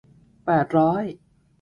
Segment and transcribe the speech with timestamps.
[0.45, 1.03] แปดร้อย